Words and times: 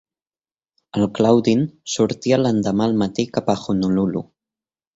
El 1.01 1.05
Claudine 1.19 1.67
sortia 1.97 2.41
l'endemà 2.45 2.89
al 2.89 2.99
matí 3.03 3.29
cap 3.37 3.55
a 3.55 3.59
Honolulu. 3.75 4.27